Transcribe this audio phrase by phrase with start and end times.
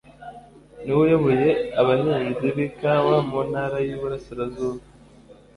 [0.83, 1.49] niwe uyoboye
[1.81, 4.83] abahinzi bikawa mu ntara y’iburasirazuba